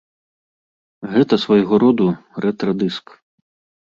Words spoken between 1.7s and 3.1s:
роду рэтра-дыск.